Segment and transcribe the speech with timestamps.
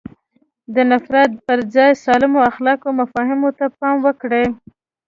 [0.73, 4.45] د نفرت پر ځای سالمو اخلاقي مفاهیمو ته پام وکړي.